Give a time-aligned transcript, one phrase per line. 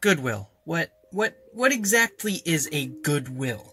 [0.00, 0.50] Goodwill.
[0.64, 3.72] What what what exactly is a goodwill?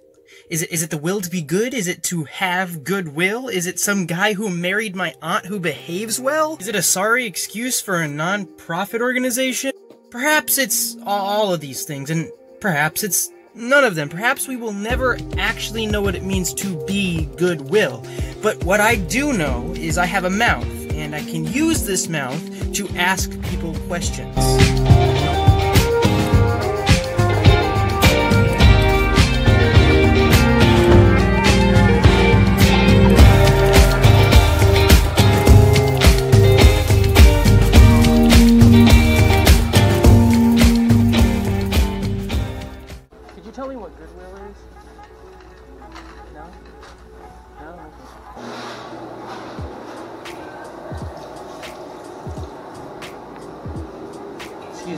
[0.49, 1.73] Is it is it the will to be good?
[1.73, 3.49] Is it to have goodwill?
[3.49, 6.57] Is it some guy who married my aunt who behaves well?
[6.61, 9.73] Is it a sorry excuse for a non-profit organization?
[10.11, 12.31] Perhaps it's all of these things, and
[12.61, 14.07] perhaps it's none of them.
[14.07, 18.05] Perhaps we will never actually know what it means to be goodwill.
[18.41, 22.07] But what I do know is I have a mouth, and I can use this
[22.07, 24.33] mouth to ask people questions.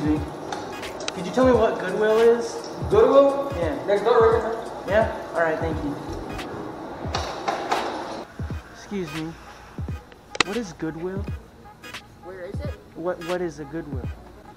[0.05, 1.15] Excuse me.
[1.15, 2.53] Could you tell me what goodwill is?
[2.91, 3.51] Goodwill?
[3.55, 3.85] Yeah.
[3.87, 4.95] Next door, right there.
[4.95, 5.33] Yeah?
[5.33, 5.95] Alright, thank you.
[8.75, 9.33] Excuse me.
[10.45, 11.25] What is goodwill?
[12.23, 12.69] Where is it?
[12.93, 14.07] What what is a goodwill?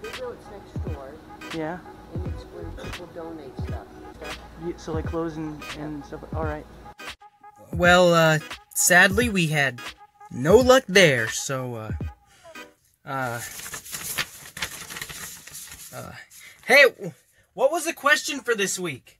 [0.03, 1.15] Goodwill, it's next door,
[1.55, 1.79] Yeah?
[2.15, 3.87] and it's where people donate stuff.
[4.21, 4.39] stuff.
[4.67, 6.21] You, so like clothes and, and stuff.
[6.37, 6.67] All right.
[7.73, 8.39] Well, uh,
[8.75, 9.81] sadly we had
[10.31, 11.29] no luck there.
[11.29, 11.93] So, uh,
[13.07, 13.41] uh,
[15.99, 16.13] uh,
[16.67, 16.85] hey,
[17.55, 19.19] what was the question for this week?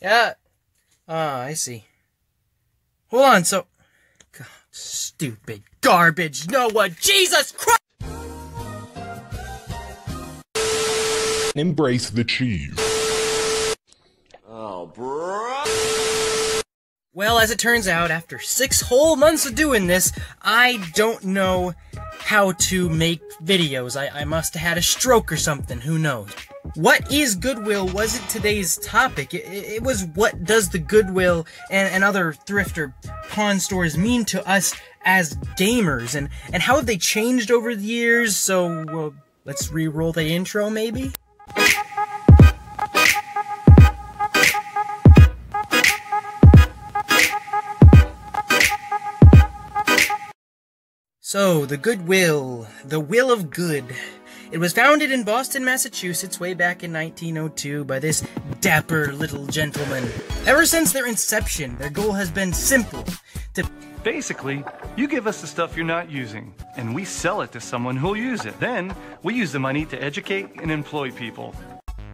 [0.00, 0.34] Yeah.
[1.08, 1.84] Ah, I see.
[3.08, 3.44] Hold on.
[3.44, 3.66] So,
[4.36, 6.48] God, stupid garbage.
[6.48, 6.96] No one.
[7.00, 7.80] Jesus Christ.
[11.56, 12.74] Embrace the cheese.
[14.48, 15.64] Oh, bro.
[17.12, 20.12] Well, as it turns out, after six whole months of doing this,
[20.42, 21.74] I don't know
[22.20, 23.98] how to make videos.
[23.98, 26.30] I, I must have had a stroke or something, who knows.
[26.74, 29.34] What is Goodwill wasn't today's topic.
[29.34, 32.94] It, it was what does the Goodwill and, and other thrift or
[33.30, 37.82] pawn stores mean to us as gamers, and, and how have they changed over the
[37.82, 38.36] years?
[38.36, 39.10] So, uh,
[39.46, 41.12] let's re-roll the intro, maybe?
[51.30, 53.84] So, the Goodwill, the Will of Good.
[54.50, 58.26] It was founded in Boston, Massachusetts, way back in 1902 by this
[58.60, 60.10] dapper little gentleman.
[60.44, 63.04] Ever since their inception, their goal has been simple
[63.54, 63.62] to
[64.02, 64.64] Basically,
[64.96, 68.16] you give us the stuff you're not using, and we sell it to someone who'll
[68.16, 68.58] use it.
[68.58, 68.92] Then,
[69.22, 71.54] we use the money to educate and employ people.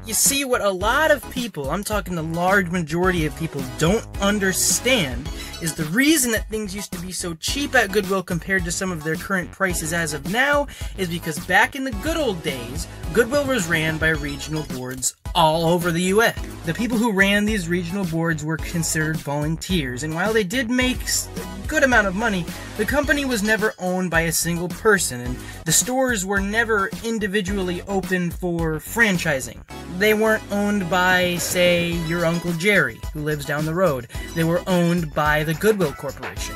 [0.05, 4.07] You see, what a lot of people, I'm talking the large majority of people, don't
[4.21, 5.27] understand
[5.63, 8.93] is the reason that things used to be so cheap at Goodwill compared to some
[8.93, 10.67] of their current prices as of now
[10.99, 15.67] is because back in the good old days, Goodwill was ran by regional boards all
[15.67, 16.39] over the US.
[16.67, 20.99] The people who ran these regional boards were considered volunteers, and while they did make
[21.03, 22.45] a good amount of money,
[22.77, 27.83] the company was never owned by a single person, and the stores were never individually
[27.83, 29.61] open for franchising.
[29.99, 34.09] They weren't owned by, say, your Uncle Jerry, who lives down the road.
[34.35, 36.55] They were owned by the Goodwill Corporation.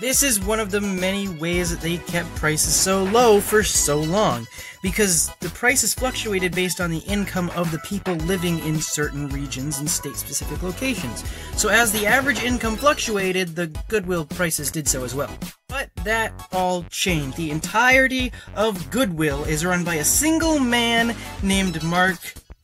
[0.00, 4.00] This is one of the many ways that they kept prices so low for so
[4.00, 4.44] long,
[4.82, 9.78] because the prices fluctuated based on the income of the people living in certain regions
[9.78, 11.22] and state specific locations.
[11.56, 15.30] So, as the average income fluctuated, the Goodwill prices did so as well.
[15.68, 17.36] But that all changed.
[17.36, 22.18] The entirety of Goodwill is run by a single man named Mark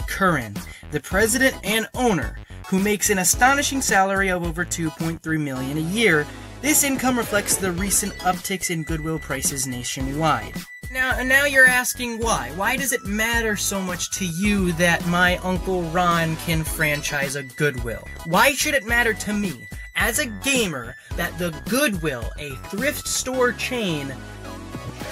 [0.08, 0.54] Curran,
[0.90, 2.36] the president and owner,
[2.68, 6.26] who makes an astonishing salary of over 2.3 million a year.
[6.62, 10.54] This income reflects the recent upticks in goodwill prices nationwide.
[10.92, 12.52] Now, now you're asking why?
[12.54, 17.42] Why does it matter so much to you that my uncle Ron can franchise a
[17.42, 18.06] Goodwill?
[18.24, 23.52] Why should it matter to me, as a gamer, that the Goodwill, a thrift store
[23.52, 24.14] chain,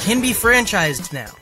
[0.00, 1.33] can be franchised now?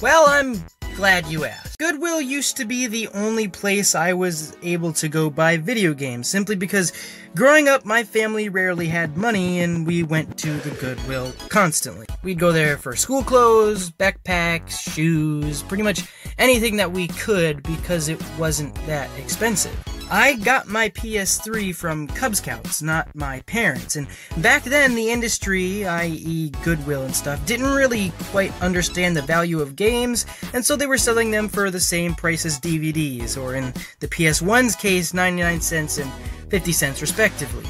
[0.00, 0.64] Well, I'm
[1.00, 1.78] glad you asked.
[1.78, 6.28] Goodwill used to be the only place I was able to go buy video games,
[6.28, 6.92] simply because
[7.34, 12.06] growing up, my family rarely had money and we went to the Goodwill constantly.
[12.22, 16.02] We'd go there for school clothes, backpacks, shoes, pretty much
[16.36, 19.74] anything that we could because it wasn't that expensive.
[20.12, 24.08] I got my PS3 from Cub Scouts, not my parents, and
[24.38, 29.76] back then the industry, i.e., Goodwill and stuff, didn't really quite understand the value of
[29.76, 33.72] games, and so they were selling them for the same price as DVDs, or in
[34.00, 36.10] the PS1's case, 99 cents and
[36.48, 37.64] 50 cents respectively.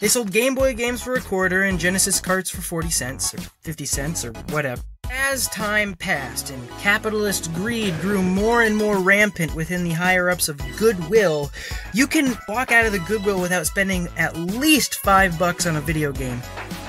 [0.00, 3.38] They sold Game Boy games for a quarter and Genesis carts for 40 cents, or
[3.60, 4.82] 50 cents, or whatever.
[5.10, 10.48] As time passed and capitalist greed grew more and more rampant within the higher ups
[10.48, 11.50] of Goodwill,
[11.92, 15.80] you can walk out of the Goodwill without spending at least five bucks on a
[15.80, 16.40] video game.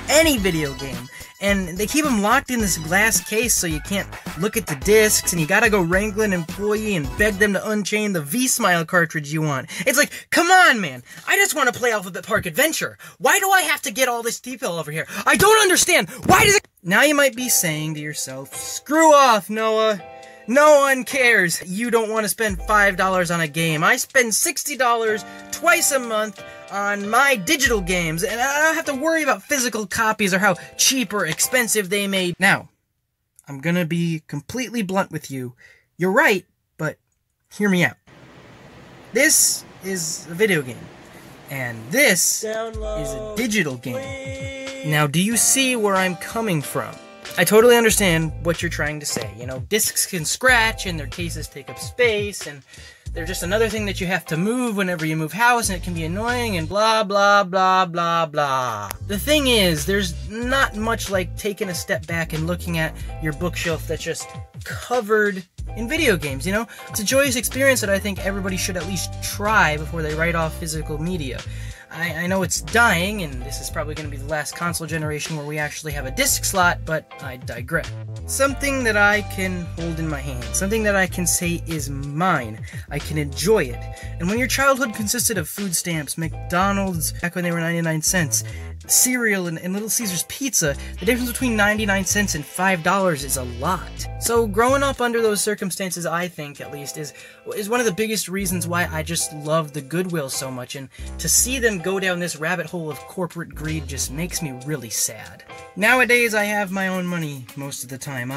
[0.10, 1.10] Any video game.
[1.42, 4.08] And they keep them locked in this glass case so you can't
[4.40, 7.70] look at the discs, and you gotta go wrangle an employee and beg them to
[7.70, 9.70] unchain the V Smile cartridge you want.
[9.86, 11.04] It's like, come on, man.
[11.28, 12.98] I just want to play Alphabet Park Adventure.
[13.18, 15.08] Why do I have to get all this detail over here?
[15.26, 16.10] I don't understand.
[16.26, 16.68] Why does it.
[16.84, 20.02] Now you might be saying to yourself, screw off, Noah.
[20.48, 21.64] No one cares.
[21.66, 23.84] You don't want to spend $5 on a game.
[23.84, 28.96] I spend $60 twice a month on my digital games, and I don't have to
[28.96, 32.34] worry about physical copies or how cheap or expensive they may.
[32.40, 32.70] Now,
[33.48, 35.54] I'm gonna be completely blunt with you.
[35.98, 36.46] You're right,
[36.78, 36.98] but
[37.54, 37.98] hear me out.
[39.14, 40.78] This is a video game,
[41.50, 42.54] and this is
[43.14, 44.90] a digital game.
[44.92, 46.94] Now, do you see where I'm coming from?
[47.38, 49.34] I totally understand what you're trying to say.
[49.38, 52.62] You know, discs can scratch and their cases take up space and
[53.16, 55.84] they're just another thing that you have to move whenever you move house and it
[55.84, 58.90] can be annoying and blah blah blah blah blah.
[59.08, 63.32] The thing is, there's not much like taking a step back and looking at your
[63.34, 64.28] bookshelf that's just
[64.66, 65.42] covered
[65.78, 66.68] in video games, you know?
[66.90, 70.36] It's a joyous experience that I think everybody should at least try before they write
[70.36, 71.40] off physical media.
[71.96, 74.86] I, I know it's dying, and this is probably going to be the last console
[74.86, 77.90] generation where we actually have a disc slot, but I digress.
[78.26, 82.60] Something that I can hold in my hand, something that I can say is mine.
[82.90, 83.80] I can enjoy it.
[84.20, 88.44] And when your childhood consisted of food stamps, McDonald's back when they were 99 cents,
[88.88, 93.44] cereal and, and Little Caesars pizza, the difference between 99 cents and $5 is a
[93.44, 94.08] lot.
[94.20, 97.14] So growing up under those circumstances, I think at least, is
[97.56, 100.90] is one of the biggest reasons why I just love the Goodwill so much and
[101.20, 104.90] to see them go down this rabbit hole of corporate greed just makes me really
[104.90, 105.44] sad.
[105.76, 108.32] Nowadays I have my own money most of the time.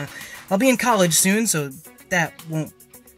[0.50, 1.70] I'll be in college soon, so
[2.10, 2.72] that won't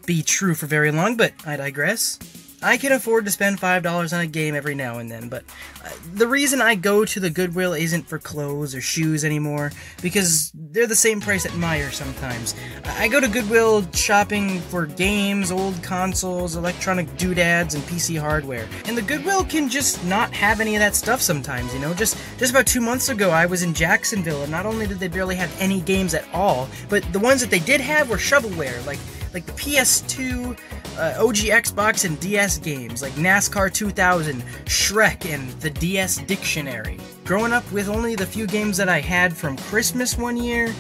[0.06, 2.18] be true for very long, but I digress.
[2.62, 5.44] I can afford to spend $5 on a game every now and then, but
[5.82, 9.72] uh, the reason I go to the Goodwill isn't for clothes or shoes anymore,
[10.02, 12.54] because they're the same price at Meijer sometimes.
[12.84, 18.68] I go to Goodwill shopping for games, old consoles, electronic doodads, and PC hardware.
[18.84, 21.94] And the Goodwill can just not have any of that stuff sometimes, you know?
[21.94, 25.08] Just, just about two months ago, I was in Jacksonville, and not only did they
[25.08, 28.84] barely have any games at all, but the ones that they did have were shovelware,
[28.84, 28.98] like
[29.32, 30.58] like the PS2,
[30.98, 36.98] uh, OG Xbox, and DS games like NASCAR 2000, Shrek, and the DS Dictionary.
[37.24, 40.74] Growing up with only the few games that I had from Christmas one year,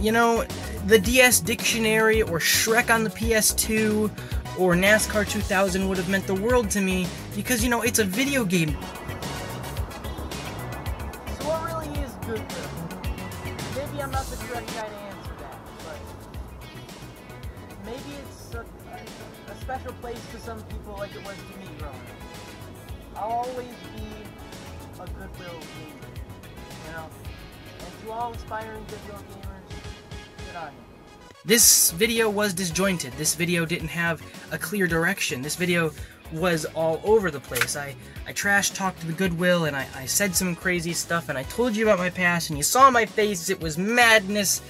[0.00, 0.44] you know,
[0.86, 4.10] the DS Dictionary or Shrek on the PS2
[4.58, 8.04] or NASCAR 2000 would have meant the world to me because, you know, it's a
[8.04, 8.72] video game.
[11.38, 12.70] So what really is Goodwill?
[13.76, 15.13] Maybe I'm not the correct guy to answer
[17.84, 18.64] maybe it's a,
[19.50, 23.16] a, special place to some people like it was to me growing up.
[23.16, 24.06] I'll always be
[25.00, 26.12] a Goodwill gamer,
[26.86, 27.06] you know?
[27.80, 30.94] And to all aspiring Goodwill gamers, good on you.
[31.44, 33.12] This video was disjointed.
[33.14, 35.42] This video didn't have a clear direction.
[35.42, 35.92] This video
[36.32, 37.76] was all over the place.
[37.76, 37.94] I,
[38.26, 41.76] I trash talked the Goodwill and I, I said some crazy stuff and I told
[41.76, 43.50] you about my past and you saw my face.
[43.50, 44.62] It was madness.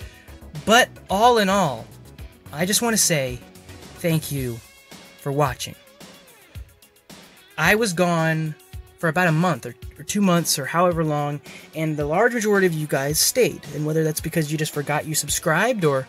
[0.67, 1.87] But all in all,
[2.55, 3.41] I just want to say
[3.97, 4.61] thank you
[5.19, 5.75] for watching.
[7.59, 8.55] I was gone
[8.99, 11.41] for about a month or, or, two months or however long,
[11.75, 13.61] and the large majority of you guys stayed.
[13.75, 16.07] And whether that's because you just forgot you subscribed or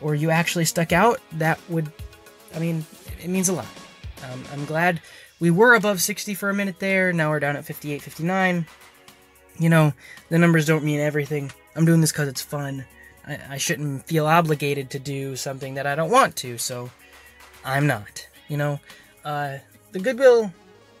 [0.00, 1.90] or you actually stuck out, that would,
[2.54, 2.86] I mean,
[3.20, 3.66] it means a lot.
[4.30, 5.00] Um, I'm glad
[5.40, 7.12] we were above 60 for a minute there.
[7.12, 8.66] Now we're down at 58, 59.
[9.58, 9.92] You know,
[10.28, 11.50] the numbers don't mean everything.
[11.74, 12.84] I'm doing this because it's fun.
[13.28, 16.90] I, I shouldn't feel obligated to do something that I don't want to, so
[17.64, 18.26] I'm not.
[18.48, 18.80] You know,
[19.24, 19.58] uh,
[19.92, 20.52] the Goodwill,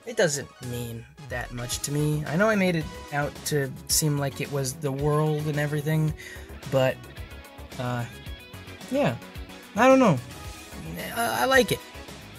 [0.06, 2.24] it doesn't mean that much to me.
[2.26, 6.12] I know I made it out to seem like it was the world and everything,
[6.70, 6.96] but,
[7.78, 8.04] uh,
[8.90, 9.16] yeah,
[9.76, 10.18] I don't know.
[11.16, 11.80] I, I like it.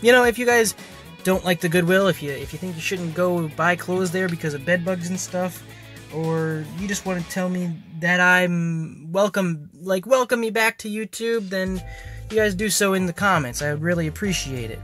[0.01, 0.75] You know, if you guys
[1.24, 4.29] don't like the Goodwill, if you if you think you shouldn't go buy clothes there
[4.29, 5.63] because of bed bugs and stuff,
[6.13, 10.89] or you just want to tell me that I'm welcome, like welcome me back to
[10.89, 11.81] YouTube, then
[12.29, 13.61] you guys do so in the comments.
[13.61, 14.79] I would really appreciate it.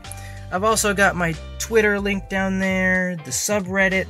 [0.52, 4.08] I've also got my Twitter link down there, the subreddit,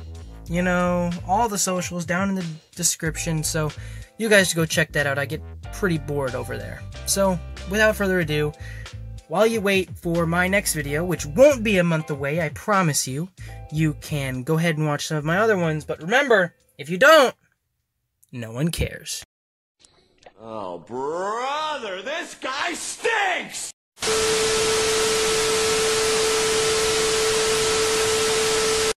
[0.48, 3.42] you know, all the socials down in the description.
[3.42, 3.70] So
[4.18, 5.18] you guys go check that out.
[5.18, 5.42] I get
[5.72, 6.82] pretty bored over there.
[7.06, 7.38] So
[7.70, 8.52] without further ado,
[9.28, 13.08] while you wait for my next video, which won't be a month away, I promise
[13.08, 13.28] you,
[13.72, 15.84] you can go ahead and watch some of my other ones.
[15.84, 17.34] But remember, if you don't,
[18.32, 19.24] no one cares.
[20.38, 23.72] Oh, brother, this guy stinks!